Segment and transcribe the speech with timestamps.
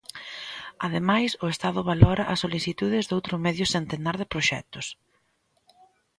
[0.85, 4.85] Ademais, o Estado valora as solicitudes doutro medio centenar de proxectos.